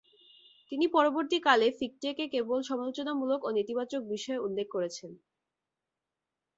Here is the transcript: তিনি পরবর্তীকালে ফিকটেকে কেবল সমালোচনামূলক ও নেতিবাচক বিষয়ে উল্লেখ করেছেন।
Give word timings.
তিনি 0.71 0.85
পরবর্তীকালে 0.93 1.67
ফিকটেকে 1.79 2.25
কেবল 2.33 2.59
সমালোচনামূলক 2.69 3.39
ও 3.43 3.49
নেতিবাচক 3.57 4.01
বিষয়ে 4.13 4.43
উল্লেখ 4.45 4.67
করেছেন। 4.69 5.11